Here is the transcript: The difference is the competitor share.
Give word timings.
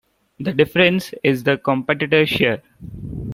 The 0.39 0.51
difference 0.53 1.13
is 1.23 1.43
the 1.43 1.57
competitor 1.59 2.25
share. 2.25 2.63